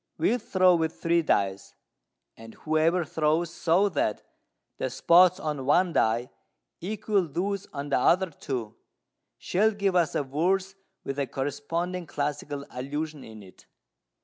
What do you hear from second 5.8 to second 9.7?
die equal those on the other two shall